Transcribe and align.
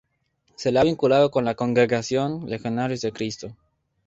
Se 0.55 0.71
le 0.71 0.79
ha 0.79 0.83
vinculado 0.83 1.29
con 1.29 1.45
la 1.45 1.53
congregación 1.53 2.49
Legionarios 2.49 3.01
de 3.01 3.11
Cristo. 3.11 3.55